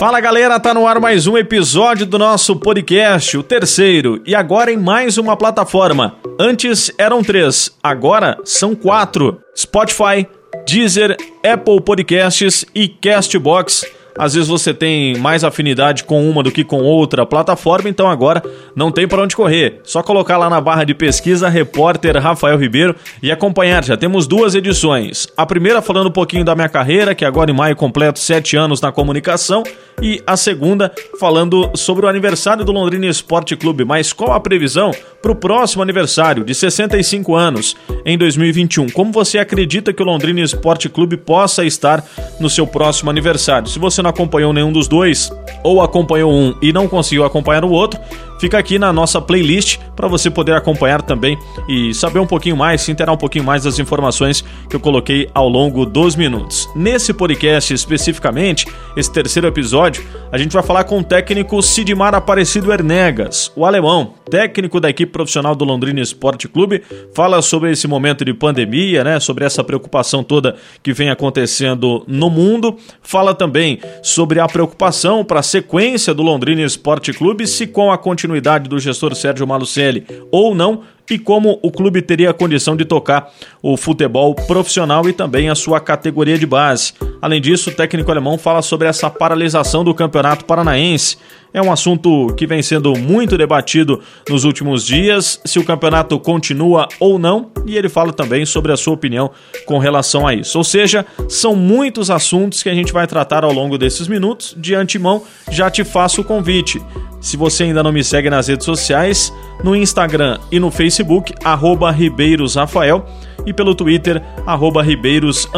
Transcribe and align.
Fala 0.00 0.18
galera, 0.18 0.58
tá 0.58 0.72
no 0.72 0.86
ar 0.86 0.98
mais 0.98 1.26
um 1.26 1.36
episódio 1.36 2.06
do 2.06 2.18
nosso 2.18 2.56
podcast, 2.56 3.36
o 3.36 3.42
terceiro, 3.42 4.22
e 4.24 4.34
agora 4.34 4.72
em 4.72 4.76
mais 4.78 5.18
uma 5.18 5.36
plataforma. 5.36 6.16
Antes 6.40 6.90
eram 6.96 7.22
três, 7.22 7.76
agora 7.82 8.38
são 8.42 8.74
quatro: 8.74 9.42
Spotify, 9.54 10.26
Deezer, 10.66 11.18
Apple 11.44 11.82
Podcasts 11.82 12.64
e 12.74 12.88
Castbox. 12.88 13.99
Às 14.18 14.34
vezes 14.34 14.48
você 14.48 14.74
tem 14.74 15.16
mais 15.16 15.44
afinidade 15.44 16.04
com 16.04 16.28
uma 16.28 16.42
do 16.42 16.50
que 16.50 16.64
com 16.64 16.82
outra 16.82 17.24
plataforma, 17.24 17.88
então 17.88 18.08
agora 18.08 18.42
não 18.74 18.90
tem 18.90 19.06
para 19.06 19.22
onde 19.22 19.36
correr. 19.36 19.80
Só 19.84 20.02
colocar 20.02 20.36
lá 20.36 20.50
na 20.50 20.60
barra 20.60 20.84
de 20.84 20.94
pesquisa 20.94 21.48
repórter 21.48 22.16
Rafael 22.16 22.58
Ribeiro 22.58 22.94
e 23.22 23.30
acompanhar. 23.30 23.84
Já 23.84 23.96
temos 23.96 24.26
duas 24.26 24.54
edições. 24.54 25.28
A 25.36 25.46
primeira 25.46 25.82
falando 25.82 26.08
um 26.08 26.12
pouquinho 26.12 26.44
da 26.44 26.54
minha 26.54 26.68
carreira, 26.68 27.14
que 27.14 27.24
agora 27.24 27.50
em 27.50 27.54
maio 27.54 27.76
completo 27.76 28.18
sete 28.18 28.56
anos 28.56 28.80
na 28.80 28.92
comunicação, 28.92 29.62
e 30.02 30.22
a 30.26 30.36
segunda 30.36 30.90
falando 31.18 31.70
sobre 31.74 32.06
o 32.06 32.08
aniversário 32.08 32.64
do 32.64 32.72
Londrina 32.72 33.06
Esporte 33.06 33.56
Clube. 33.56 33.84
Mas 33.84 34.12
qual 34.12 34.32
a 34.32 34.40
previsão 34.40 34.92
para 35.20 35.32
o 35.32 35.34
próximo 35.34 35.82
aniversário 35.82 36.44
de 36.44 36.54
65 36.54 37.34
anos 37.34 37.76
em 38.04 38.16
2021? 38.16 38.88
Como 38.90 39.12
você 39.12 39.38
acredita 39.38 39.92
que 39.92 40.02
o 40.02 40.06
Londrina 40.06 40.40
Esporte 40.40 40.88
Clube 40.88 41.16
possa 41.16 41.64
estar 41.64 42.04
no 42.38 42.48
seu 42.48 42.66
próximo 42.66 43.10
aniversário? 43.10 43.68
Se 43.68 43.78
você 43.78 43.99
não 44.02 44.10
acompanhou 44.10 44.52
nenhum 44.52 44.72
dos 44.72 44.88
dois 44.88 45.30
ou 45.62 45.82
acompanhou 45.82 46.32
um 46.32 46.54
e 46.60 46.72
não 46.72 46.88
conseguiu 46.88 47.24
acompanhar 47.24 47.64
o 47.64 47.70
outro, 47.70 48.00
fica 48.40 48.58
aqui 48.58 48.78
na 48.78 48.90
nossa 48.90 49.20
playlist 49.20 49.78
para 49.94 50.08
você 50.08 50.30
poder 50.30 50.54
acompanhar 50.54 51.02
também 51.02 51.38
e 51.68 51.92
saber 51.92 52.18
um 52.20 52.26
pouquinho 52.26 52.56
mais, 52.56 52.80
se 52.80 52.90
interar 52.90 53.14
um 53.14 53.18
pouquinho 53.18 53.44
mais 53.44 53.64
das 53.64 53.78
informações 53.78 54.42
que 54.68 54.74
eu 54.74 54.80
coloquei 54.80 55.28
ao 55.34 55.46
longo 55.46 55.84
dos 55.84 56.16
minutos. 56.16 56.66
Nesse 56.74 57.12
podcast 57.12 57.74
especificamente, 57.74 58.66
esse 58.96 59.12
terceiro 59.12 59.46
episódio, 59.46 60.02
a 60.32 60.38
gente 60.38 60.52
vai 60.52 60.62
falar 60.62 60.84
com 60.84 61.00
o 61.00 61.04
técnico 61.04 61.62
Sidmar 61.62 62.14
Aparecido 62.14 62.72
Ernegas, 62.72 63.52
o 63.54 63.66
alemão, 63.66 64.14
técnico 64.30 64.80
da 64.80 64.88
equipe 64.88 65.12
profissional 65.12 65.54
do 65.54 65.64
Londrina 65.66 66.00
Esporte 66.00 66.48
Clube, 66.48 66.82
fala 67.14 67.42
sobre 67.42 67.70
esse 67.70 67.86
momento 67.86 68.24
de 68.24 68.32
pandemia, 68.32 69.04
né, 69.04 69.20
sobre 69.20 69.44
essa 69.44 69.62
preocupação 69.62 70.24
toda 70.24 70.56
que 70.82 70.94
vem 70.94 71.10
acontecendo 71.10 72.04
no 72.06 72.30
mundo, 72.30 72.78
fala 73.02 73.34
também 73.34 73.80
sobre 74.02 74.40
a 74.40 74.46
preocupação 74.46 75.22
para 75.24 75.40
a 75.40 75.42
sequência 75.42 76.14
do 76.14 76.22
Londrina 76.22 76.62
Esporte 76.62 77.12
Clube 77.12 77.46
se 77.46 77.66
com 77.66 77.92
a 77.92 77.98
continuidade 77.98 78.29
continuidade 78.30 78.68
do 78.68 78.78
gestor 78.78 79.14
Sérgio 79.14 79.46
Malucelli 79.46 80.06
ou 80.30 80.54
não 80.54 80.82
e 81.10 81.18
como 81.18 81.58
o 81.60 81.72
clube 81.72 82.00
teria 82.00 82.30
a 82.30 82.34
condição 82.34 82.76
de 82.76 82.84
tocar 82.84 83.32
o 83.60 83.76
futebol 83.76 84.32
profissional 84.32 85.08
e 85.08 85.12
também 85.12 85.50
a 85.50 85.56
sua 85.56 85.80
categoria 85.80 86.38
de 86.38 86.46
base. 86.46 86.92
Além 87.22 87.40
disso, 87.40 87.70
o 87.70 87.72
técnico 87.74 88.10
alemão 88.10 88.38
fala 88.38 88.62
sobre 88.62 88.88
essa 88.88 89.10
paralisação 89.10 89.84
do 89.84 89.94
Campeonato 89.94 90.44
Paranaense. 90.44 91.18
É 91.52 91.60
um 91.60 91.72
assunto 91.72 92.32
que 92.36 92.46
vem 92.46 92.62
sendo 92.62 92.96
muito 92.96 93.36
debatido 93.36 94.00
nos 94.28 94.44
últimos 94.44 94.86
dias, 94.86 95.40
se 95.44 95.58
o 95.58 95.64
campeonato 95.64 96.18
continua 96.18 96.88
ou 97.00 97.18
não, 97.18 97.50
e 97.66 97.76
ele 97.76 97.88
fala 97.88 98.12
também 98.12 98.46
sobre 98.46 98.72
a 98.72 98.76
sua 98.76 98.94
opinião 98.94 99.30
com 99.66 99.78
relação 99.78 100.26
a 100.26 100.32
isso. 100.32 100.56
Ou 100.56 100.64
seja, 100.64 101.04
são 101.28 101.56
muitos 101.56 102.10
assuntos 102.10 102.62
que 102.62 102.68
a 102.68 102.74
gente 102.74 102.92
vai 102.92 103.06
tratar 103.06 103.44
ao 103.44 103.52
longo 103.52 103.76
desses 103.76 104.06
minutos. 104.06 104.54
De 104.56 104.74
antemão, 104.74 105.22
já 105.50 105.68
te 105.70 105.82
faço 105.82 106.20
o 106.20 106.24
convite. 106.24 106.80
Se 107.20 107.36
você 107.36 107.64
ainda 107.64 107.82
não 107.82 107.92
me 107.92 108.02
segue 108.02 108.30
nas 108.30 108.48
redes 108.48 108.64
sociais, 108.64 109.32
no 109.62 109.76
Instagram 109.76 110.38
e 110.50 110.58
no 110.58 110.70
Facebook, 110.70 111.34
arroba 111.44 111.90
Ribeiros 111.90 112.54
Rafael, 112.54 113.04
e 113.46 113.52
pelo 113.52 113.74
Twitter, 113.74 114.22
arroba 114.46 114.82
Ribeiros 114.82 115.48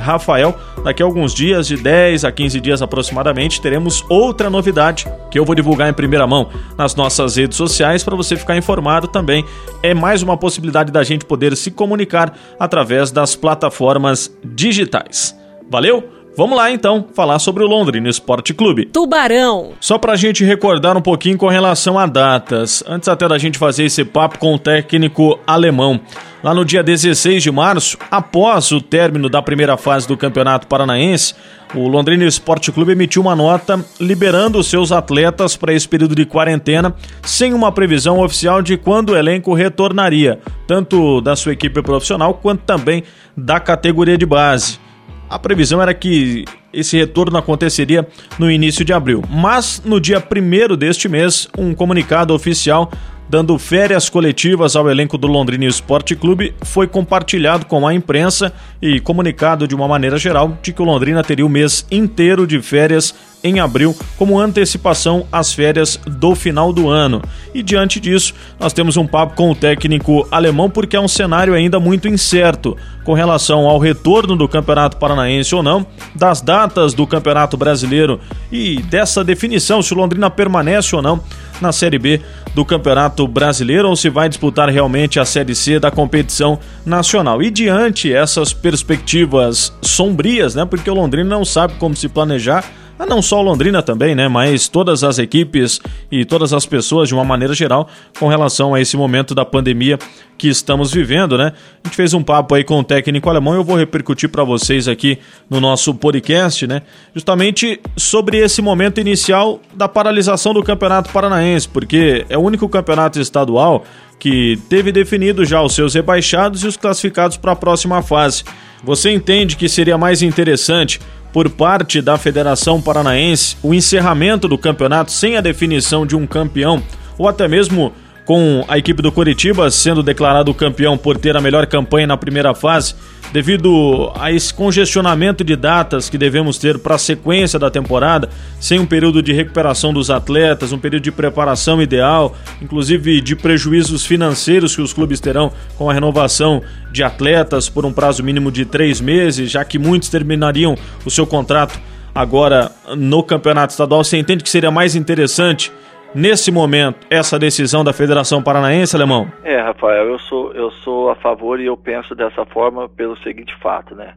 Rafael. 0.00 0.54
Daqui 0.84 1.02
a 1.02 1.06
alguns 1.06 1.34
dias, 1.34 1.66
de 1.66 1.76
10 1.76 2.24
a 2.24 2.32
15 2.32 2.60
dias 2.60 2.82
aproximadamente, 2.82 3.60
teremos 3.60 4.04
outra 4.08 4.48
novidade 4.48 5.06
que 5.30 5.38
eu 5.38 5.44
vou 5.44 5.54
divulgar 5.54 5.88
em 5.88 5.92
primeira 5.92 6.26
mão 6.26 6.48
nas 6.76 6.94
nossas 6.94 7.36
redes 7.36 7.56
sociais 7.56 8.04
para 8.04 8.16
você 8.16 8.36
ficar 8.36 8.56
informado 8.56 9.08
também. 9.08 9.44
É 9.82 9.94
mais 9.94 10.22
uma 10.22 10.36
possibilidade 10.36 10.92
da 10.92 11.02
gente 11.02 11.24
poder 11.24 11.56
se 11.56 11.70
comunicar 11.70 12.36
através 12.58 13.10
das 13.10 13.34
plataformas 13.34 14.30
digitais. 14.44 15.36
Valeu? 15.68 16.15
Vamos 16.36 16.54
lá 16.54 16.70
então 16.70 17.06
falar 17.14 17.38
sobre 17.38 17.64
o 17.64 17.66
Londrina 17.66 18.10
Esporte 18.10 18.52
Clube. 18.52 18.84
Tubarão. 18.84 19.72
Só 19.80 19.96
pra 19.96 20.16
gente 20.16 20.44
recordar 20.44 20.94
um 20.94 21.00
pouquinho 21.00 21.38
com 21.38 21.48
relação 21.48 21.98
a 21.98 22.04
datas, 22.04 22.84
antes 22.86 23.08
até 23.08 23.26
da 23.26 23.38
gente 23.38 23.58
fazer 23.58 23.84
esse 23.84 24.04
papo 24.04 24.38
com 24.38 24.54
o 24.54 24.58
técnico 24.58 25.38
alemão. 25.46 25.98
Lá 26.44 26.52
no 26.52 26.62
dia 26.62 26.82
16 26.82 27.42
de 27.42 27.50
março, 27.50 27.96
após 28.10 28.70
o 28.70 28.82
término 28.82 29.30
da 29.30 29.40
primeira 29.40 29.78
fase 29.78 30.06
do 30.06 30.14
Campeonato 30.14 30.66
Paranaense, 30.66 31.34
o 31.74 31.88
Londrina 31.88 32.24
Esporte 32.24 32.70
Clube 32.70 32.92
emitiu 32.92 33.22
uma 33.22 33.34
nota 33.34 33.82
liberando 33.98 34.58
os 34.58 34.66
seus 34.66 34.92
atletas 34.92 35.56
para 35.56 35.72
esse 35.72 35.88
período 35.88 36.14
de 36.14 36.26
quarentena, 36.26 36.94
sem 37.22 37.54
uma 37.54 37.72
previsão 37.72 38.20
oficial 38.20 38.60
de 38.60 38.76
quando 38.76 39.10
o 39.10 39.16
elenco 39.16 39.54
retornaria, 39.54 40.38
tanto 40.66 41.22
da 41.22 41.34
sua 41.34 41.54
equipe 41.54 41.80
profissional 41.80 42.34
quanto 42.34 42.60
também 42.60 43.04
da 43.34 43.58
categoria 43.58 44.18
de 44.18 44.26
base. 44.26 44.84
A 45.28 45.38
previsão 45.38 45.82
era 45.82 45.92
que 45.92 46.44
esse 46.76 46.96
retorno 46.96 47.38
aconteceria 47.38 48.06
no 48.38 48.50
início 48.50 48.84
de 48.84 48.92
abril, 48.92 49.24
mas 49.28 49.82
no 49.84 49.98
dia 49.98 50.22
1 50.22 50.76
deste 50.76 51.08
mês, 51.08 51.48
um 51.56 51.74
comunicado 51.74 52.34
oficial 52.34 52.90
dando 53.28 53.58
férias 53.58 54.08
coletivas 54.08 54.76
ao 54.76 54.88
elenco 54.88 55.18
do 55.18 55.26
Londrina 55.26 55.64
Esporte 55.64 56.14
Clube, 56.14 56.54
foi 56.62 56.86
compartilhado 56.86 57.66
com 57.66 57.86
a 57.86 57.92
imprensa 57.92 58.52
e 58.80 59.00
comunicado 59.00 59.66
de 59.66 59.74
uma 59.74 59.88
maneira 59.88 60.16
geral 60.16 60.56
de 60.62 60.72
que 60.72 60.80
o 60.80 60.84
Londrina 60.84 61.22
teria 61.24 61.44
o 61.44 61.48
mês 61.48 61.84
inteiro 61.90 62.46
de 62.46 62.60
férias 62.60 63.14
em 63.42 63.60
abril, 63.60 63.94
como 64.16 64.40
antecipação 64.40 65.26
às 65.30 65.52
férias 65.52 66.00
do 66.04 66.34
final 66.34 66.72
do 66.72 66.88
ano. 66.88 67.22
E 67.54 67.62
diante 67.62 68.00
disso, 68.00 68.34
nós 68.58 68.72
temos 68.72 68.96
um 68.96 69.06
papo 69.06 69.36
com 69.36 69.50
o 69.50 69.54
técnico 69.54 70.26
alemão, 70.30 70.68
porque 70.68 70.96
é 70.96 71.00
um 71.00 71.08
cenário 71.08 71.54
ainda 71.54 71.78
muito 71.78 72.08
incerto 72.08 72.76
com 73.04 73.12
relação 73.12 73.66
ao 73.66 73.78
retorno 73.78 74.34
do 74.34 74.48
Campeonato 74.48 74.96
Paranaense 74.96 75.54
ou 75.54 75.62
não, 75.62 75.86
das 76.14 76.40
datas 76.40 76.65
do 76.94 77.06
Campeonato 77.06 77.56
Brasileiro 77.56 78.20
e 78.50 78.82
dessa 78.82 79.22
definição 79.24 79.82
se 79.82 79.92
o 79.92 79.96
Londrina 79.96 80.30
permanece 80.30 80.94
ou 80.94 81.02
não 81.02 81.22
na 81.60 81.72
Série 81.72 81.98
B 81.98 82.20
do 82.54 82.64
Campeonato 82.64 83.26
Brasileiro 83.26 83.88
ou 83.88 83.96
se 83.96 84.08
vai 84.08 84.28
disputar 84.28 84.68
realmente 84.68 85.18
a 85.20 85.24
Série 85.24 85.54
C 85.54 85.78
da 85.78 85.90
competição 85.90 86.58
nacional. 86.84 87.42
E 87.42 87.50
diante 87.50 88.12
essas 88.12 88.52
perspectivas 88.52 89.72
sombrias, 89.82 90.54
né, 90.54 90.64
porque 90.64 90.90
o 90.90 90.94
Londrina 90.94 91.28
não 91.28 91.44
sabe 91.44 91.74
como 91.78 91.94
se 91.94 92.08
planejar 92.08 92.64
ah, 92.98 93.06
não 93.06 93.20
só 93.20 93.40
o 93.40 93.42
Londrina 93.42 93.82
também, 93.82 94.14
né? 94.14 94.26
Mas 94.26 94.68
todas 94.68 95.04
as 95.04 95.18
equipes 95.18 95.80
e 96.10 96.24
todas 96.24 96.52
as 96.52 96.64
pessoas 96.64 97.08
de 97.08 97.14
uma 97.14 97.24
maneira 97.24 97.52
geral 97.52 97.88
com 98.18 98.26
relação 98.26 98.74
a 98.74 98.80
esse 98.80 98.96
momento 98.96 99.34
da 99.34 99.44
pandemia 99.44 99.98
que 100.38 100.48
estamos 100.48 100.92
vivendo, 100.92 101.36
né? 101.36 101.52
A 101.84 101.88
gente 101.88 101.96
fez 101.96 102.14
um 102.14 102.22
papo 102.22 102.54
aí 102.54 102.64
com 102.64 102.80
o 102.80 102.84
técnico 102.84 103.28
alemão 103.28 103.54
e 103.54 103.56
eu 103.58 103.64
vou 103.64 103.76
repercutir 103.76 104.30
para 104.30 104.44
vocês 104.44 104.88
aqui 104.88 105.18
no 105.48 105.60
nosso 105.60 105.94
podcast, 105.94 106.66
né? 106.66 106.82
Justamente 107.14 107.80
sobre 107.96 108.38
esse 108.38 108.62
momento 108.62 109.00
inicial 109.00 109.60
da 109.74 109.88
paralisação 109.88 110.54
do 110.54 110.62
Campeonato 110.62 111.10
Paranaense, 111.10 111.68
porque 111.68 112.24
é 112.28 112.38
o 112.38 112.40
único 112.40 112.68
campeonato 112.68 113.20
estadual 113.20 113.84
que 114.18 114.58
teve 114.70 114.90
definido 114.90 115.44
já 115.44 115.60
os 115.60 115.74
seus 115.74 115.94
rebaixados 115.94 116.64
e 116.64 116.66
os 116.66 116.76
classificados 116.76 117.36
para 117.36 117.52
a 117.52 117.56
próxima 117.56 118.02
fase. 118.02 118.42
Você 118.84 119.10
entende 119.10 119.56
que 119.56 119.68
seria 119.68 119.98
mais 119.98 120.22
interessante 120.22 121.00
por 121.32 121.50
parte 121.50 122.00
da 122.00 122.16
Federação 122.16 122.80
Paranaense 122.80 123.56
o 123.62 123.74
encerramento 123.74 124.48
do 124.48 124.56
campeonato 124.56 125.12
sem 125.12 125.36
a 125.36 125.40
definição 125.40 126.06
de 126.06 126.16
um 126.16 126.26
campeão 126.26 126.82
ou 127.18 127.28
até 127.28 127.46
mesmo 127.48 127.92
com 128.26 128.64
a 128.66 128.76
equipe 128.76 129.00
do 129.00 129.12
Coritiba 129.12 129.70
sendo 129.70 130.02
declarado 130.02 130.52
campeão 130.52 130.98
por 130.98 131.16
ter 131.16 131.36
a 131.36 131.40
melhor 131.40 131.64
campanha 131.66 132.08
na 132.08 132.16
primeira 132.16 132.52
fase, 132.54 132.94
devido 133.32 134.12
a 134.18 134.32
esse 134.32 134.52
congestionamento 134.52 135.44
de 135.44 135.54
datas 135.54 136.10
que 136.10 136.18
devemos 136.18 136.58
ter 136.58 136.78
para 136.78 136.96
a 136.96 136.98
sequência 136.98 137.56
da 137.56 137.70
temporada, 137.70 138.28
sem 138.60 138.80
um 138.80 138.86
período 138.86 139.22
de 139.22 139.32
recuperação 139.32 139.92
dos 139.92 140.10
atletas, 140.10 140.72
um 140.72 140.78
período 140.78 141.04
de 141.04 141.12
preparação 141.12 141.80
ideal, 141.80 142.34
inclusive 142.60 143.20
de 143.20 143.36
prejuízos 143.36 144.04
financeiros 144.04 144.74
que 144.74 144.82
os 144.82 144.92
clubes 144.92 145.20
terão 145.20 145.52
com 145.78 145.88
a 145.88 145.94
renovação 145.94 146.60
de 146.90 147.04
atletas 147.04 147.68
por 147.68 147.86
um 147.86 147.92
prazo 147.92 148.24
mínimo 148.24 148.50
de 148.50 148.64
três 148.64 149.00
meses, 149.00 149.50
já 149.50 149.64
que 149.64 149.78
muitos 149.78 150.08
terminariam 150.08 150.76
o 151.04 151.10
seu 151.10 151.26
contrato 151.26 151.78
agora 152.12 152.72
no 152.96 153.22
campeonato 153.22 153.72
estadual. 153.72 154.02
Você 154.02 154.16
entende 154.16 154.42
que 154.42 154.50
seria 154.50 154.70
mais 154.70 154.96
interessante? 154.96 155.70
Nesse 156.14 156.50
momento, 156.50 157.06
essa 157.10 157.38
decisão 157.38 157.84
da 157.84 157.92
Federação 157.92 158.42
Paranaense, 158.42 158.96
Alemão? 158.96 159.30
É, 159.42 159.60
Rafael, 159.60 160.08
eu 160.08 160.18
sou, 160.18 160.52
eu 160.52 160.70
sou 160.70 161.10
a 161.10 161.14
favor 161.16 161.60
e 161.60 161.66
eu 161.66 161.76
penso 161.76 162.14
dessa 162.14 162.44
forma 162.46 162.88
pelo 162.88 163.16
seguinte 163.18 163.54
fato, 163.60 163.94
né? 163.94 164.14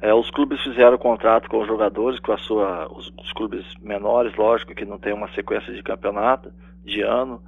É, 0.00 0.12
os 0.12 0.30
clubes 0.30 0.62
fizeram 0.62 0.98
contrato 0.98 1.48
com 1.48 1.60
os 1.60 1.66
jogadores, 1.66 2.20
com 2.20 2.32
a 2.32 2.36
sua, 2.36 2.86
os, 2.92 3.10
os, 3.18 3.32
clubes 3.32 3.64
menores, 3.80 4.36
lógico 4.36 4.74
que 4.74 4.84
não 4.84 4.98
tem 4.98 5.14
uma 5.14 5.28
sequência 5.28 5.72
de 5.72 5.82
campeonato 5.82 6.52
de 6.84 7.00
ano. 7.00 7.40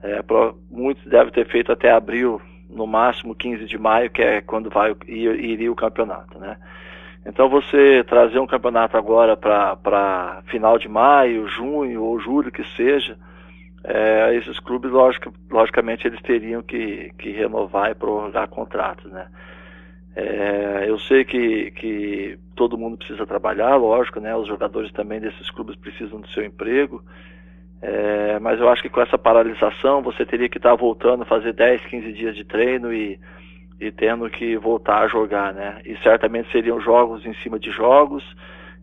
É, 0.00 0.22
pro, 0.22 0.56
muitos 0.70 1.04
devem 1.06 1.32
ter 1.32 1.44
feito 1.48 1.72
até 1.72 1.90
abril, 1.90 2.40
no 2.70 2.86
máximo 2.86 3.34
15 3.34 3.64
de 3.64 3.76
maio, 3.76 4.10
que 4.10 4.22
é 4.22 4.40
quando 4.40 4.70
vai 4.70 4.94
ir, 5.08 5.40
iria 5.40 5.72
o 5.72 5.74
campeonato, 5.74 6.38
né? 6.38 6.56
Então 7.26 7.48
você 7.48 8.04
trazer 8.04 8.38
um 8.38 8.46
campeonato 8.46 8.96
agora 8.96 9.36
para 9.36 10.42
final 10.46 10.78
de 10.78 10.88
maio, 10.88 11.48
junho 11.48 12.02
ou 12.02 12.20
julho 12.20 12.52
que 12.52 12.62
seja, 12.76 13.16
é, 13.84 14.34
esses 14.34 14.58
clubes, 14.60 14.90
lógico, 14.90 15.32
logicamente, 15.50 16.06
eles 16.06 16.20
teriam 16.22 16.62
que, 16.62 17.12
que 17.18 17.30
renovar 17.30 17.90
e 17.90 17.94
prorrogar 17.94 18.48
contratos, 18.48 19.12
né? 19.12 19.26
É, 20.16 20.84
eu 20.88 20.98
sei 21.00 21.24
que, 21.24 21.70
que 21.72 22.38
todo 22.56 22.78
mundo 22.78 22.96
precisa 22.96 23.26
trabalhar, 23.26 23.76
lógico, 23.76 24.20
né? 24.20 24.34
Os 24.34 24.48
jogadores 24.48 24.90
também 24.92 25.20
desses 25.20 25.50
clubes 25.50 25.76
precisam 25.76 26.18
do 26.18 26.28
seu 26.28 26.42
emprego, 26.44 27.02
é, 27.82 28.38
mas 28.38 28.58
eu 28.58 28.70
acho 28.70 28.80
que 28.80 28.88
com 28.88 29.02
essa 29.02 29.18
paralisação 29.18 30.00
você 30.00 30.24
teria 30.24 30.48
que 30.48 30.56
estar 30.56 30.74
voltando 30.74 31.24
a 31.24 31.26
fazer 31.26 31.52
10, 31.52 31.84
15 31.86 32.12
dias 32.12 32.34
de 32.34 32.44
treino 32.44 32.90
e, 32.90 33.20
e 33.78 33.92
tendo 33.92 34.30
que 34.30 34.56
voltar 34.56 35.02
a 35.02 35.08
jogar, 35.08 35.52
né? 35.52 35.82
E 35.84 35.94
certamente 35.98 36.50
seriam 36.50 36.80
jogos 36.80 37.26
em 37.26 37.34
cima 37.42 37.58
de 37.58 37.70
jogos 37.70 38.24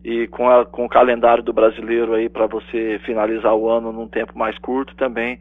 e 0.04 0.26
com, 0.26 0.48
a, 0.48 0.64
com 0.64 0.84
o 0.84 0.88
calendário 0.88 1.42
do 1.42 1.52
brasileiro 1.52 2.14
aí 2.14 2.28
para 2.28 2.46
você 2.46 3.00
finalizar 3.04 3.54
o 3.54 3.68
ano 3.68 3.92
num 3.92 4.08
tempo 4.08 4.36
mais 4.36 4.58
curto 4.58 4.94
também, 4.96 5.38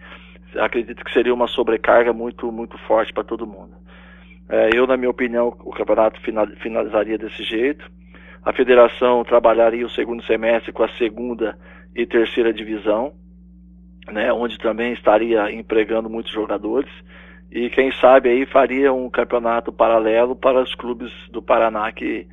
acredito 0.56 1.04
que 1.04 1.13
seria 1.13 1.34
uma 1.34 1.48
sobrecarga 1.48 2.13
muito, 2.13 2.52
muito 2.52 2.78
forte 2.80 3.13
para 3.13 3.24
todo 3.24 3.48
mundo. 3.48 3.74
É, 4.50 4.69
eu, 4.75 4.86
na 4.86 4.98
minha 4.98 5.10
opinião, 5.10 5.48
o 5.48 5.72
campeonato 5.72 6.19
final, 6.22 6.46
finalizaria 6.62 7.18
desse 7.18 7.44
jeito. 7.44 7.90
A 8.44 8.52
federação 8.52 9.24
trabalharia 9.24 9.86
o 9.86 9.90
segundo 9.90 10.24
semestre 10.25 10.72
com 10.72 10.84
a 10.84 10.90
segunda 10.98 11.57
e 11.96 12.06
terceira 12.06 12.54
divisão, 12.54 13.14
né, 14.12 14.31
onde 14.34 14.57
também 14.57 14.94
estaria 14.94 15.52
empregando 15.52 16.10
muitos 16.10 16.31
jogadores 16.31 16.92
e 17.52 17.69
quem 17.69 17.92
sabe 17.92 18.30
aí 18.30 18.46
faria 18.46 18.94
um 18.94 19.10
campeonato 19.10 19.74
paralelo 19.74 20.36
para 20.36 20.62
os 20.62 20.74
clubes 20.74 21.12
do 21.30 21.42
Paraná 21.42 21.92
que, 21.92 22.25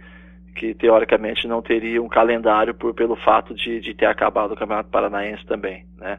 que 0.59 0.75
teoricamente 0.75 1.47
não 1.47 1.63
teriam 1.63 2.05
um 2.05 2.09
calendário 2.09 2.75
por, 2.75 2.93
pelo 2.93 3.15
fato 3.15 3.55
de, 3.55 3.81
de 3.81 3.95
ter 3.95 4.07
acabado 4.07 4.53
o 4.53 4.57
Campeonato 4.57 4.91
Paranaense 4.91 5.47
também, 5.47 5.87
né? 5.97 6.19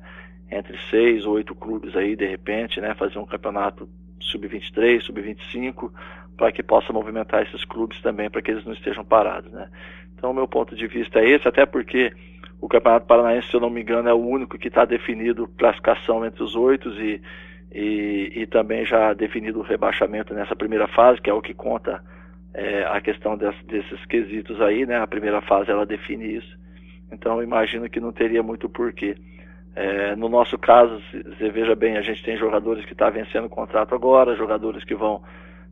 Entre 0.50 0.78
seis 0.90 1.26
ou 1.26 1.34
oito 1.34 1.54
clubes 1.54 1.94
aí, 1.94 2.16
de 2.16 2.26
repente, 2.26 2.80
né? 2.80 2.96
Fazer 2.96 3.20
um 3.20 3.26
campeonato 3.26 3.88
sub-23, 4.22 5.02
sub-25, 5.02 5.92
para 6.38 6.54
que 6.54 6.64
possa 6.64 6.94
movimentar 6.94 7.44
esses 7.44 7.66
clubes 7.66 8.02
também, 8.02 8.30
para 8.30 8.42
que 8.42 8.50
eles 8.50 8.64
não 8.64 8.72
estejam 8.72 9.04
parados, 9.04 9.52
né? 9.52 9.70
Então, 10.16 10.34
meu 10.34 10.48
ponto 10.48 10.74
de 10.74 10.88
vista 10.88 11.20
é 11.20 11.30
esse, 11.30 11.46
até 11.46 11.66
porque 11.66 12.14
o 12.62 12.70
Campeonato 12.70 13.08
Paranaense, 13.08 13.50
se 13.50 13.56
eu 13.56 13.60
não 13.60 13.70
me 13.70 13.82
engano, 13.82 14.08
é 14.08 14.14
o 14.14 14.26
único 14.26 14.58
que 14.58 14.70
está 14.70 14.86
definido 14.86 15.50
classificação 15.58 16.26
entre 16.26 16.42
os 16.42 16.56
oito 16.56 16.90
e 16.90 17.22
e, 17.72 18.32
e 18.36 18.48
também 18.48 18.86
já 18.86 19.14
definido 19.14 19.60
o 19.60 19.64
rebaixamento 19.64 20.34
nessa 20.34 20.56
primeira 20.56 20.88
fase, 20.88 21.22
que 21.22 21.30
é 21.30 21.34
o 21.34 21.42
que 21.42 21.54
conta 21.54 22.04
é, 22.54 22.84
a 22.86 23.00
questão 23.01 23.38
desse, 23.38 23.63
desses 23.66 24.06
quesitos 24.06 24.60
aí, 24.62 24.86
né? 24.86 24.98
A 24.98 25.07
primeira 25.07 25.42
fase 25.42 25.72
ela 25.72 25.86
define 25.86 26.38
isso. 26.38 26.57
Então 27.12 27.42
imagino 27.42 27.90
que 27.90 28.00
não 28.00 28.12
teria 28.12 28.44
muito 28.44 28.69
porquê. 28.69 29.16
É, 29.75 30.16
no 30.16 30.28
nosso 30.28 30.57
caso, 30.57 31.01
você 31.13 31.50
veja 31.50 31.75
bem, 31.75 31.98
a 31.98 32.01
gente 32.01 32.24
tem 32.24 32.38
jogadores 32.38 32.84
que 32.86 32.94
estão 32.94 33.07
tá 33.07 33.13
vencendo 33.13 33.46
o 33.46 33.50
contrato 33.50 33.94
agora, 33.96 34.36
jogadores 34.36 34.84
que 34.84 34.96
vão 34.96 35.22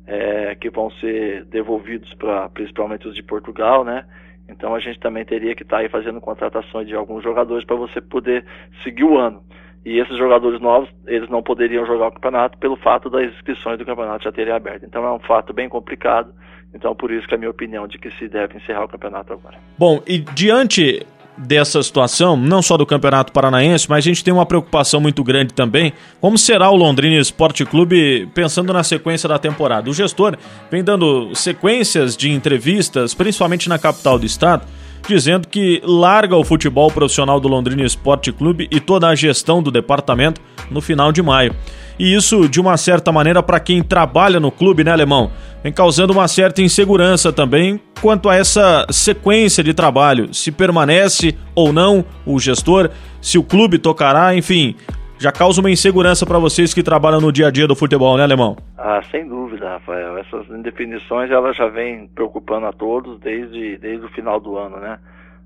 é, 0.06 0.56
que 0.56 0.69
vão 0.69 0.89
ser 0.91 1.44
devolvidos 1.45 2.13
para 2.13 2.47
principalmente 2.50 3.07
os 3.07 3.15
de 3.15 3.23
Portugal, 3.23 3.83
né? 3.83 4.06
Então 4.50 4.73
a 4.73 4.80
gente 4.80 5.00
também 5.00 5.25
teria 5.25 5.53
que 5.53 5.63
estar 5.63 5.77
tá 5.77 5.81
aí 5.81 5.89
fazendo 5.89 6.21
contratações 6.21 6.88
de 6.88 6.95
alguns 6.95 7.21
jogadores 7.21 7.65
para 7.65 7.75
você 7.75 8.00
poder 8.00 8.45
seguir 8.83 9.03
o 9.03 9.18
ano. 9.18 9.44
E 9.85 10.00
esses 10.00 10.18
jogadores 10.18 10.59
novos, 10.62 10.89
eles 11.06 11.30
não 11.30 11.44
poderiam 11.44 11.85
jogar 11.85 12.07
o 12.07 12.12
campeonato 12.12 12.57
pelo 12.57 12.75
fato 12.77 13.09
das 13.09 13.33
inscrições 13.33 13.77
do 13.77 13.85
campeonato 13.85 14.23
já 14.23 14.31
terem 14.31 14.53
aberto. 14.53 14.85
Então 14.85 15.06
é 15.06 15.12
um 15.12 15.19
fato 15.19 15.53
bem 15.53 15.68
complicado. 15.68 16.33
Então 16.74 16.96
por 16.96 17.12
isso 17.12 17.28
que 17.28 17.34
é 17.34 17.38
a 17.38 17.40
minha 17.40 17.52
opinião 17.52 17.88
de 17.88 17.98
que 17.98 18.12
se 18.12 18.28
deve 18.28 18.58
encerrar 18.58 18.84
o 18.84 18.88
campeonato 18.88 19.34
agora. 19.34 19.58
Bom, 19.78 20.02
e 20.06 20.19
diante 20.19 21.06
dessa 21.38 21.81
situação, 21.84 22.36
não 22.36 22.62
só 22.62 22.75
do 22.78 22.86
Campeonato 22.86 23.31
Paranaense, 23.31 23.88
mas 23.88 24.00
a 24.00 24.08
gente 24.08 24.24
tem 24.24 24.34
uma 24.34 24.46
preocupação 24.46 25.00
muito 25.00 25.24
grande 25.24 25.54
também, 25.54 25.94
como 26.19 26.38
será 26.38 26.69
o 26.72 26.75
Londrina 26.75 27.16
Esporte 27.22 27.64
Clube 27.64 28.28
pensando 28.34 28.74
na 28.74 28.84
sequência 28.84 29.30
da 29.30 29.38
temporada. 29.38 29.90
O 29.90 29.94
gestor 29.94 30.36
vem 30.72 30.84
dando 30.84 31.34
sequências 31.36 32.18
de 32.18 32.31
entrevistas, 32.31 33.14
principalmente 33.14 33.69
na 33.69 33.78
capital 33.78 34.18
do 34.18 34.25
estado, 34.25 34.66
dizendo 35.07 35.48
que 35.48 35.81
larga 35.83 36.36
o 36.36 36.44
futebol 36.44 36.92
profissional 36.92 37.39
do 37.39 37.48
Londrina 37.48 37.83
Esporte 37.83 38.31
Clube 38.31 38.68
e 38.71 38.80
toda 38.80 39.07
a 39.07 39.15
gestão 39.15 39.62
do 39.62 39.71
departamento 39.71 40.42
no 40.69 40.81
final 40.81 41.12
de 41.12 41.21
maio. 41.21 41.56
E 42.00 42.13
isso, 42.13 42.48
de 42.48 42.62
uma 42.62 42.77
certa 42.77 43.12
maneira, 43.12 43.42
para 43.42 43.59
quem 43.59 43.81
trabalha 43.81 44.39
no 44.39 44.51
clube, 44.51 44.83
né, 44.83 44.92
Alemão? 44.92 45.31
Vem 45.63 45.74
causando 45.74 46.13
uma 46.13 46.27
certa 46.27 46.62
insegurança 46.62 47.33
também 47.33 47.80
quanto 48.01 48.30
a 48.30 48.36
essa 48.36 48.86
sequência 48.92 49.63
de 49.63 49.74
trabalho. 49.74 50.31
Se 50.31 50.51
permanece 50.51 51.36
ou 51.56 51.74
não 51.74 52.06
o 52.24 52.39
gestor, 52.39 52.92
se 53.19 53.39
o 53.39 53.44
clube 53.44 53.80
tocará, 53.80 54.36
enfim 54.36 54.75
já 55.19 55.31
causa 55.31 55.60
uma 55.60 55.72
insegurança 55.72 56.25
para 56.25 56.38
vocês 56.38 56.74
que 56.74 56.84
trabalham 56.84 57.19
no 57.19 57.31
dia 57.31 57.48
a 57.48 57.52
dia 57.52 57.68
do 57.68 57.75
futebol, 57.75 58.18
né, 58.18 58.24
Alemão? 58.24 58.56
Ah, 58.78 59.02
sem 59.10 59.28
dúvida, 59.28 59.69
Rafael. 59.69 60.18
Essas 60.18 60.48
indefinições 60.50 61.31
elas 61.31 61.56
já 61.56 61.68
vêm 61.68 62.08
preocupando 62.08 62.68
a 62.68 62.74
todos 62.74 63.19
desde, 63.19 63.78
desde 63.78 64.06
o 64.06 64.10
final 64.10 64.40
do 64.40 64.58
ano, 64.58 64.78
né? 64.78 65.00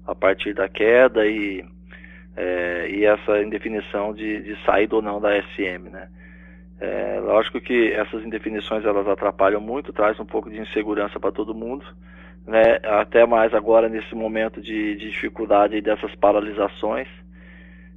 A 0.05 0.13
partir 0.13 0.53
da 0.53 0.67
queda 0.67 1.25
e, 1.25 1.63
é, 2.35 2.89
e 2.89 3.05
essa 3.05 3.41
indefinição 3.41 4.13
de, 4.13 4.41
de 4.41 4.57
saída 4.65 4.95
ou 4.95 5.01
não 5.01 5.21
da 5.21 5.29
SM, 5.41 5.89
né? 5.89 6.07
É, 6.79 7.19
lógico 7.21 7.61
que 7.61 7.91
essas 7.93 8.23
indefinições 8.23 8.83
elas 8.83 9.07
atrapalham 9.07 9.61
muito, 9.61 9.93
traz 9.93 10.19
um 10.19 10.25
pouco 10.25 10.49
de 10.49 10.59
insegurança 10.59 11.19
para 11.19 11.31
todo 11.31 11.53
mundo, 11.53 11.85
né? 12.45 12.79
Até 12.83 13.25
mais 13.25 13.53
agora 13.53 13.87
nesse 13.87 14.15
momento 14.15 14.59
de, 14.59 14.95
de 14.95 15.11
dificuldade 15.11 15.79
dessas 15.79 16.13
paralisações. 16.15 17.07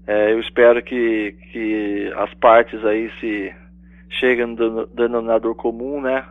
É, 0.06 0.32
eu 0.32 0.40
espero 0.40 0.82
que, 0.82 1.32
que 1.52 2.12
as 2.16 2.32
partes 2.34 2.84
aí 2.84 3.10
se 3.20 3.54
cheguem 4.10 4.46
no 4.46 4.86
denominador 4.86 5.54
comum, 5.54 6.00
né? 6.00 6.24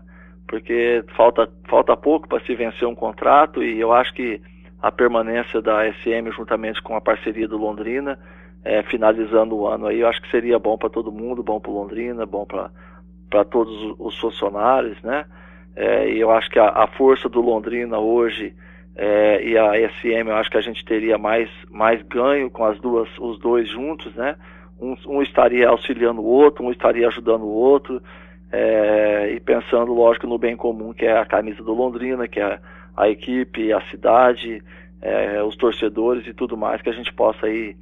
Porque 0.47 1.03
falta, 1.15 1.49
falta 1.67 1.97
pouco 1.97 2.27
para 2.27 2.43
se 2.45 2.53
vencer 2.55 2.87
um 2.87 2.95
contrato 2.95 3.63
e 3.63 3.79
eu 3.79 3.91
acho 3.91 4.13
que 4.13 4.39
a 4.81 4.91
permanência 4.91 5.61
da 5.61 5.91
SM 5.93 6.29
juntamente 6.35 6.81
com 6.81 6.95
a 6.95 7.01
parceria 7.01 7.47
do 7.47 7.57
Londrina, 7.57 8.19
é, 8.63 8.83
finalizando 8.83 9.55
o 9.55 9.67
ano 9.67 9.87
aí, 9.87 10.01
eu 10.01 10.07
acho 10.07 10.21
que 10.21 10.29
seria 10.29 10.59
bom 10.59 10.77
para 10.77 10.89
todo 10.89 11.11
mundo, 11.11 11.41
bom 11.41 11.59
para 11.59 11.71
Londrina, 11.71 12.25
bom 12.25 12.45
para 12.45 13.45
todos 13.45 13.95
os 13.97 14.19
funcionários, 14.19 15.01
né? 15.01 15.25
É, 15.75 16.09
e 16.09 16.19
eu 16.19 16.29
acho 16.29 16.49
que 16.49 16.59
a, 16.59 16.67
a 16.67 16.87
força 16.87 17.27
do 17.27 17.41
Londrina 17.41 17.97
hoje 17.97 18.53
é, 18.95 19.43
e 19.43 19.57
a 19.57 19.73
SM 19.89 20.27
eu 20.27 20.35
acho 20.35 20.51
que 20.51 20.57
a 20.57 20.61
gente 20.61 20.85
teria 20.85 21.17
mais, 21.17 21.49
mais 21.69 22.01
ganho 22.03 22.49
com 22.49 22.63
as 22.63 22.79
duas, 22.79 23.09
os 23.19 23.39
dois 23.39 23.67
juntos, 23.69 24.13
né? 24.15 24.35
Um, 24.79 24.95
um 25.07 25.21
estaria 25.21 25.67
auxiliando 25.67 26.21
o 26.21 26.25
outro, 26.25 26.63
um 26.63 26.71
estaria 26.71 27.07
ajudando 27.07 27.43
o 27.43 27.51
outro, 27.51 28.01
é, 28.51 29.31
e 29.33 29.39
pensando, 29.39 29.93
lógico, 29.93 30.27
no 30.27 30.37
bem 30.37 30.55
comum, 30.55 30.93
que 30.93 31.05
é 31.05 31.17
a 31.17 31.25
camisa 31.25 31.63
do 31.63 31.73
Londrina, 31.73 32.27
que 32.27 32.39
é 32.39 32.59
a 32.95 33.09
equipe, 33.09 33.73
a 33.73 33.81
cidade, 33.89 34.61
é, 35.01 35.41
os 35.41 35.55
torcedores 35.55 36.27
e 36.27 36.33
tudo 36.33 36.55
mais, 36.55 36.81
que 36.81 36.89
a 36.89 36.93
gente 36.93 37.11
possa 37.13 37.47
aí 37.47 37.75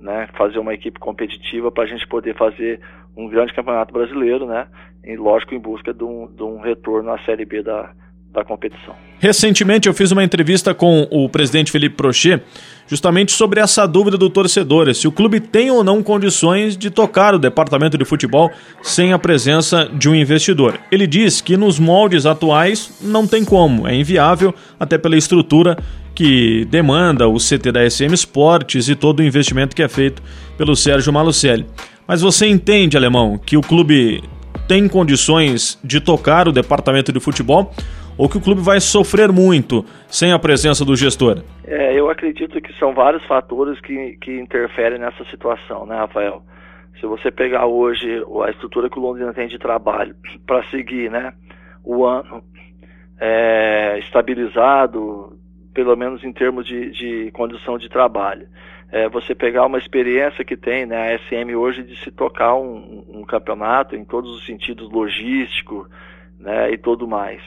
né, 0.00 0.28
fazer 0.38 0.58
uma 0.58 0.72
equipe 0.72 0.98
competitiva 0.98 1.70
para 1.70 1.84
a 1.84 1.86
gente 1.86 2.06
poder 2.06 2.34
fazer 2.34 2.80
um 3.14 3.28
grande 3.28 3.52
campeonato 3.52 3.92
brasileiro, 3.92 4.46
né? 4.46 4.66
E 5.04 5.16
lógico, 5.16 5.54
em 5.54 5.58
busca 5.58 5.92
de 5.92 6.04
um, 6.04 6.26
de 6.26 6.42
um 6.42 6.60
retorno 6.60 7.10
à 7.12 7.18
Série 7.20 7.44
B 7.44 7.62
da, 7.62 7.92
da 8.36 8.44
competição. 8.44 8.94
Recentemente 9.18 9.88
eu 9.88 9.94
fiz 9.94 10.12
uma 10.12 10.22
entrevista 10.22 10.74
com 10.74 11.08
o 11.10 11.26
presidente 11.28 11.72
Felipe 11.72 11.96
Prochet 11.96 12.42
justamente 12.86 13.32
sobre 13.32 13.58
essa 13.58 13.86
dúvida 13.86 14.16
do 14.16 14.28
torcedor, 14.28 14.94
se 14.94 15.08
o 15.08 15.12
clube 15.12 15.40
tem 15.40 15.70
ou 15.70 15.82
não 15.82 16.02
condições 16.02 16.76
de 16.76 16.90
tocar 16.90 17.34
o 17.34 17.38
departamento 17.38 17.96
de 17.98 18.04
futebol 18.04 18.50
sem 18.82 19.12
a 19.12 19.18
presença 19.18 19.90
de 19.92 20.08
um 20.08 20.14
investidor. 20.14 20.78
Ele 20.92 21.06
diz 21.06 21.40
que 21.40 21.56
nos 21.56 21.80
moldes 21.80 22.26
atuais 22.26 22.98
não 23.00 23.26
tem 23.26 23.44
como, 23.44 23.88
é 23.88 23.94
inviável, 23.96 24.54
até 24.78 24.98
pela 24.98 25.16
estrutura 25.16 25.76
que 26.14 26.66
demanda 26.66 27.26
o 27.26 27.38
CT 27.38 27.72
da 27.72 27.90
SM 27.90 28.12
Esportes 28.12 28.88
e 28.88 28.94
todo 28.94 29.20
o 29.20 29.22
investimento 29.22 29.74
que 29.74 29.82
é 29.82 29.88
feito 29.88 30.22
pelo 30.56 30.76
Sérgio 30.76 31.12
Malucelli. 31.12 31.66
Mas 32.06 32.20
você 32.20 32.46
entende, 32.46 32.96
Alemão, 32.96 33.38
que 33.38 33.56
o 33.56 33.60
clube 33.60 34.22
tem 34.68 34.88
condições 34.88 35.78
de 35.82 36.00
tocar 36.00 36.48
o 36.48 36.52
departamento 36.52 37.12
de 37.12 37.20
futebol 37.20 37.72
ou 38.18 38.28
que 38.28 38.38
o 38.38 38.40
clube 38.40 38.60
vai 38.60 38.80
sofrer 38.80 39.30
muito 39.30 39.84
sem 40.08 40.32
a 40.32 40.38
presença 40.38 40.84
do 40.84 40.96
gestor? 40.96 41.42
É, 41.64 41.98
eu 41.98 42.08
acredito 42.10 42.60
que 42.60 42.72
são 42.78 42.94
vários 42.94 43.24
fatores 43.26 43.80
que, 43.80 44.16
que 44.20 44.38
interferem 44.38 44.98
nessa 44.98 45.24
situação, 45.26 45.86
né, 45.86 45.96
Rafael? 45.96 46.42
Se 47.00 47.06
você 47.06 47.30
pegar 47.30 47.66
hoje 47.66 48.24
a 48.44 48.50
estrutura 48.50 48.88
que 48.88 48.98
o 48.98 49.02
Londrina 49.02 49.34
tem 49.34 49.48
de 49.48 49.58
trabalho 49.58 50.14
para 50.46 50.62
seguir, 50.70 51.10
né, 51.10 51.32
o 51.84 52.04
ano 52.04 52.42
é, 53.20 53.98
estabilizado, 53.98 55.38
pelo 55.74 55.94
menos 55.94 56.24
em 56.24 56.32
termos 56.32 56.66
de, 56.66 56.90
de 56.90 57.30
condição 57.32 57.76
de 57.76 57.88
trabalho. 57.88 58.48
É, 58.90 59.08
você 59.08 59.34
pegar 59.34 59.66
uma 59.66 59.78
experiência 59.78 60.44
que 60.44 60.56
tem 60.56 60.86
né, 60.86 61.12
a 61.12 61.18
SM 61.18 61.54
hoje 61.54 61.82
de 61.82 61.96
se 61.96 62.10
tocar 62.10 62.54
um, 62.54 63.04
um 63.08 63.24
campeonato 63.24 63.96
em 63.96 64.04
todos 64.04 64.30
os 64.36 64.46
sentidos 64.46 64.90
logístico 64.90 65.88
né, 66.38 66.70
e 66.72 66.78
tudo 66.78 67.06
mais. 67.06 67.42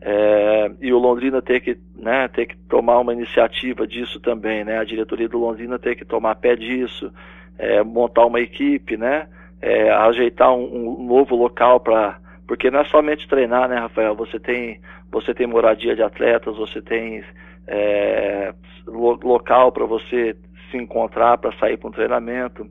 É, 0.00 0.70
e 0.80 0.92
o 0.92 0.98
Londrina 0.98 1.40
ter 1.40 1.60
que, 1.60 1.78
né, 1.96 2.28
ter 2.28 2.46
que 2.46 2.56
tomar 2.68 2.98
uma 3.00 3.12
iniciativa 3.12 3.86
disso 3.86 4.20
também, 4.20 4.64
né? 4.64 4.78
A 4.78 4.84
diretoria 4.84 5.28
do 5.28 5.38
Londrina 5.38 5.78
ter 5.78 5.96
que 5.96 6.04
tomar 6.04 6.34
pé 6.36 6.54
disso, 6.54 7.12
é, 7.58 7.82
montar 7.82 8.26
uma 8.26 8.40
equipe, 8.40 8.96
né? 8.96 9.28
É, 9.62 9.90
ajeitar 9.90 10.52
um, 10.54 11.00
um 11.00 11.06
novo 11.06 11.34
local 11.34 11.80
para 11.80 12.18
porque 12.46 12.70
não 12.70 12.80
é 12.80 12.84
somente 12.84 13.26
treinar, 13.26 13.68
né, 13.68 13.76
Rafael? 13.76 14.14
Você 14.14 14.38
tem 14.38 14.80
você 15.10 15.32
tem 15.32 15.46
moradia 15.46 15.94
de 15.94 16.02
atletas, 16.02 16.56
você 16.56 16.82
tem 16.82 17.24
é, 17.66 18.52
lo, 18.86 19.18
local 19.22 19.72
para 19.72 19.86
você 19.86 20.36
se 20.70 20.76
encontrar 20.76 21.38
para 21.38 21.52
sair 21.52 21.76
para 21.76 21.88
um 21.88 21.92
treinamento, 21.92 22.66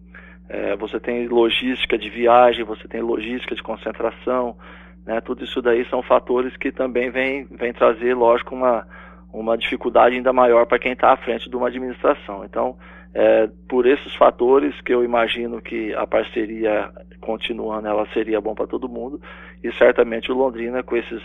é, 0.49 0.75
você 0.75 0.99
tem 0.99 1.27
logística 1.27 1.97
de 1.97 2.09
viagem, 2.09 2.63
você 2.63 2.87
tem 2.87 3.01
logística 3.01 3.55
de 3.55 3.63
concentração, 3.63 4.57
né? 5.05 5.21
Tudo 5.21 5.43
isso 5.43 5.61
daí 5.61 5.85
são 5.89 6.01
fatores 6.01 6.55
que 6.57 6.71
também 6.71 7.09
vem, 7.09 7.45
vem 7.45 7.73
trazer, 7.73 8.13
lógico, 8.13 8.55
uma, 8.55 8.87
uma 9.31 9.57
dificuldade 9.57 10.15
ainda 10.15 10.31
maior 10.31 10.65
para 10.65 10.79
quem 10.79 10.93
está 10.93 11.11
à 11.11 11.17
frente 11.17 11.49
de 11.49 11.55
uma 11.55 11.67
administração. 11.67 12.43
Então, 12.45 12.77
é, 13.13 13.47
por 13.67 13.85
esses 13.85 14.15
fatores 14.15 14.79
que 14.81 14.93
eu 14.93 15.03
imagino 15.03 15.61
que 15.61 15.93
a 15.93 16.07
parceria 16.07 16.91
continuando 17.21 17.87
ela 17.87 18.07
seria 18.07 18.41
bom 18.41 18.55
para 18.55 18.65
todo 18.65 18.89
mundo 18.89 19.21
e 19.63 19.71
certamente 19.73 20.31
o 20.31 20.35
Londrina 20.35 20.81
com 20.81 20.97
esses 20.97 21.21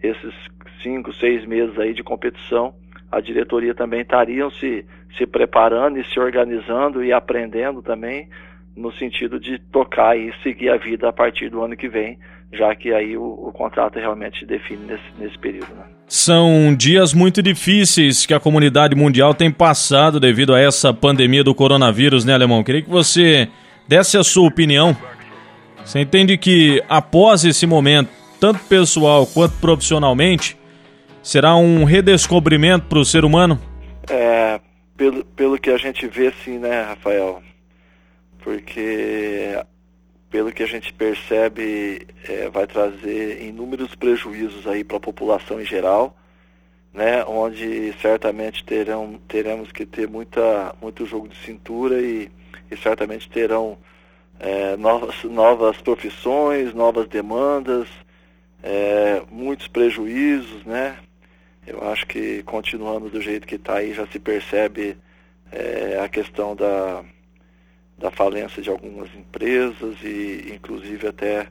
esses 0.00 0.32
cinco 0.82 1.12
seis 1.12 1.44
meses 1.44 1.76
aí 1.78 1.92
de 1.92 2.02
competição 2.02 2.74
a 3.10 3.20
diretoria 3.20 3.74
também 3.74 4.02
estariam 4.02 4.50
se 4.50 4.86
se 5.16 5.26
preparando 5.26 5.98
e 5.98 6.04
se 6.04 6.18
organizando 6.20 7.04
e 7.04 7.12
aprendendo 7.12 7.82
também 7.82 8.28
no 8.76 8.92
sentido 8.92 9.38
de 9.38 9.58
tocar 9.58 10.16
e 10.16 10.32
seguir 10.42 10.70
a 10.70 10.76
vida 10.76 11.08
a 11.08 11.12
partir 11.12 11.50
do 11.50 11.60
ano 11.60 11.76
que 11.76 11.88
vem 11.88 12.18
já 12.52 12.74
que 12.76 12.92
aí 12.92 13.16
o, 13.16 13.22
o 13.22 13.52
contrato 13.52 13.98
realmente 13.98 14.44
define 14.44 14.84
nesse, 14.86 15.04
nesse 15.18 15.38
período. 15.38 15.74
Né? 15.74 15.84
São 16.06 16.74
dias 16.76 17.14
muito 17.14 17.42
difíceis 17.42 18.26
que 18.26 18.34
a 18.34 18.40
comunidade 18.40 18.94
mundial 18.94 19.32
tem 19.32 19.50
passado 19.50 20.20
devido 20.20 20.54
a 20.54 20.60
essa 20.60 20.92
pandemia 20.92 21.42
do 21.42 21.54
coronavírus, 21.54 22.24
né, 22.24 22.34
Alemão? 22.34 22.62
Queria 22.62 22.82
que 22.82 22.90
você 22.90 23.48
desse 23.88 24.18
a 24.18 24.22
sua 24.22 24.46
opinião. 24.46 24.96
Você 25.84 26.00
entende 26.00 26.36
que 26.36 26.82
após 26.88 27.44
esse 27.44 27.66
momento, 27.66 28.10
tanto 28.38 28.60
pessoal 28.64 29.26
quanto 29.26 29.54
profissionalmente, 29.56 30.56
será 31.22 31.56
um 31.56 31.84
redescobrimento 31.84 32.86
para 32.86 32.98
o 32.98 33.04
ser 33.04 33.24
humano? 33.24 33.58
É, 34.08 34.60
pelo, 34.96 35.24
pelo 35.24 35.58
que 35.58 35.70
a 35.70 35.78
gente 35.78 36.06
vê, 36.06 36.32
sim, 36.44 36.58
né, 36.58 36.82
Rafael? 36.82 37.42
Porque 38.44 39.56
pelo 40.32 40.50
que 40.50 40.62
a 40.62 40.66
gente 40.66 40.94
percebe, 40.94 42.06
é, 42.26 42.48
vai 42.48 42.66
trazer 42.66 43.44
inúmeros 43.44 43.94
prejuízos 43.94 44.66
aí 44.66 44.82
para 44.82 44.96
a 44.96 45.00
população 45.00 45.60
em 45.60 45.64
geral, 45.64 46.16
né? 46.92 47.22
Onde 47.26 47.92
certamente 48.00 48.64
terão, 48.64 49.20
teremos 49.28 49.70
que 49.70 49.84
ter 49.84 50.08
muita, 50.08 50.74
muito 50.80 51.04
jogo 51.04 51.28
de 51.28 51.36
cintura 51.36 52.00
e, 52.00 52.30
e 52.70 52.76
certamente 52.78 53.28
terão 53.28 53.76
é, 54.40 54.74
novas, 54.78 55.22
novas 55.24 55.76
profissões, 55.82 56.72
novas 56.72 57.06
demandas, 57.08 57.86
é, 58.62 59.22
muitos 59.30 59.68
prejuízos, 59.68 60.64
né? 60.64 60.98
Eu 61.66 61.86
acho 61.90 62.06
que 62.06 62.42
continuando 62.44 63.10
do 63.10 63.20
jeito 63.20 63.46
que 63.46 63.56
está 63.56 63.76
aí 63.76 63.92
já 63.92 64.06
se 64.06 64.18
percebe 64.18 64.96
é, 65.52 66.00
a 66.02 66.08
questão 66.08 66.56
da 66.56 67.04
da 68.02 68.10
falência 68.10 68.60
de 68.60 68.68
algumas 68.68 69.08
empresas 69.16 69.94
e 70.02 70.52
inclusive 70.54 71.06
até 71.06 71.46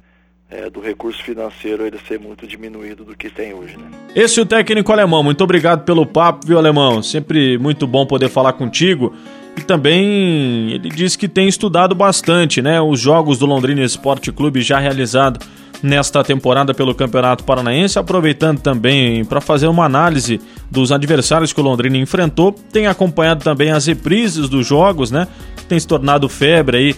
é, 0.49 0.69
do 0.69 0.81
recurso 0.81 1.23
financeiro 1.23 1.87
ele 1.87 1.97
ser 2.05 2.19
muito 2.19 2.45
diminuído 2.45 3.05
do 3.05 3.15
que 3.15 3.29
tem 3.29 3.53
hoje. 3.53 3.77
Né? 3.77 3.89
Esse 4.13 4.39
é 4.39 4.43
o 4.43 4.45
técnico 4.45 4.91
alemão. 4.91 5.23
Muito 5.23 5.41
obrigado 5.41 5.85
pelo 5.85 6.05
papo, 6.05 6.45
viu, 6.45 6.57
alemão? 6.57 7.01
Sempre 7.01 7.57
muito 7.57 7.87
bom 7.87 8.05
poder 8.05 8.27
falar 8.29 8.53
contigo. 8.53 9.15
E 9.57 9.61
também 9.61 10.71
ele 10.73 10.89
disse 10.89 11.17
que 11.17 11.27
tem 11.27 11.47
estudado 11.47 11.95
bastante, 11.95 12.61
né? 12.61 12.81
Os 12.81 12.99
jogos 12.99 13.37
do 13.37 13.45
Londrina 13.45 13.81
Esporte 13.81 14.31
Clube 14.31 14.61
já 14.61 14.79
realizados 14.79 15.47
nesta 15.81 16.23
temporada 16.23 16.73
pelo 16.73 16.93
Campeonato 16.93 17.43
Paranaense, 17.43 17.97
aproveitando 17.97 18.59
também 18.59 19.25
para 19.25 19.41
fazer 19.41 19.67
uma 19.67 19.85
análise 19.85 20.39
dos 20.69 20.91
adversários 20.91 21.51
que 21.51 21.59
o 21.59 21.63
Londrina 21.63 21.97
enfrentou, 21.97 22.51
tem 22.51 22.87
acompanhado 22.87 23.43
também 23.43 23.71
as 23.71 23.85
reprises 23.85 24.47
dos 24.47 24.65
jogos, 24.67 25.11
né? 25.11 25.27
Tem 25.67 25.79
se 25.79 25.87
tornado 25.87 26.29
febre 26.29 26.77
aí 26.77 26.95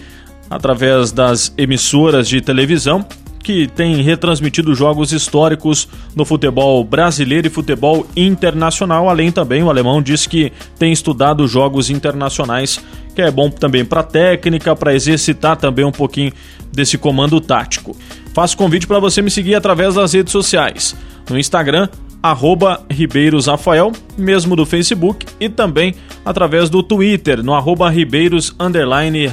através 0.50 1.10
das 1.12 1.52
emissoras 1.56 2.28
de 2.28 2.40
televisão 2.40 3.04
que 3.44 3.66
tem 3.66 4.00
retransmitido 4.00 4.74
jogos 4.74 5.12
históricos 5.12 5.86
no 6.16 6.24
futebol 6.24 6.82
brasileiro 6.82 7.46
e 7.46 7.50
futebol 7.50 8.06
internacional. 8.16 9.08
Além 9.08 9.30
também, 9.30 9.62
o 9.62 9.68
alemão 9.68 10.00
disse 10.00 10.26
que 10.26 10.50
tem 10.78 10.90
estudado 10.90 11.46
jogos 11.46 11.90
internacionais, 11.90 12.80
que 13.14 13.20
é 13.20 13.30
bom 13.30 13.50
também 13.50 13.84
para 13.84 14.02
técnica, 14.02 14.74
para 14.74 14.94
exercitar 14.94 15.58
também 15.58 15.84
um 15.84 15.92
pouquinho 15.92 16.32
desse 16.72 16.96
comando 16.96 17.38
tático. 17.38 17.94
Faço 18.34 18.56
convite 18.56 18.86
para 18.86 18.98
você 18.98 19.22
me 19.22 19.30
seguir 19.30 19.54
através 19.54 19.94
das 19.94 20.12
redes 20.12 20.32
sociais. 20.32 20.94
No 21.30 21.38
Instagram, 21.38 21.88
arroba 22.20 22.82
Ribeiros 22.90 23.46
Rafael, 23.46 23.92
mesmo 24.18 24.56
do 24.56 24.66
Facebook, 24.66 25.24
e 25.38 25.48
também 25.48 25.94
através 26.24 26.68
do 26.68 26.82
Twitter, 26.82 27.44
no 27.44 27.54
arroba 27.54 27.88
Ribeiros 27.88 28.54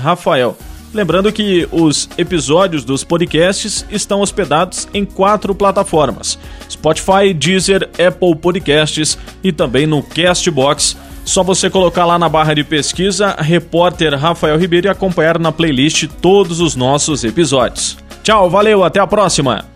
Rafael. 0.01 0.55
Lembrando 0.93 1.31
que 1.31 1.67
os 1.71 2.09
episódios 2.17 2.83
dos 2.83 3.03
podcasts 3.03 3.85
estão 3.89 4.19
hospedados 4.19 4.87
em 4.93 5.05
quatro 5.05 5.55
plataformas: 5.55 6.37
Spotify, 6.69 7.33
Deezer, 7.33 7.89
Apple 7.93 8.35
Podcasts 8.35 9.17
e 9.43 9.51
também 9.51 9.87
no 9.87 10.03
Castbox. 10.03 10.97
Só 11.23 11.43
você 11.43 11.69
colocar 11.69 12.05
lá 12.05 12.19
na 12.19 12.27
barra 12.27 12.53
de 12.53 12.63
pesquisa 12.63 13.35
Repórter 13.39 14.19
Rafael 14.19 14.57
Ribeiro 14.57 14.87
e 14.87 14.89
acompanhar 14.89 15.39
na 15.39 15.51
playlist 15.51 16.07
todos 16.21 16.59
os 16.59 16.75
nossos 16.75 17.23
episódios. 17.23 18.00
Tchau, 18.23 18.49
valeu, 18.49 18.83
até 18.83 18.99
a 18.99 19.07
próxima! 19.07 19.70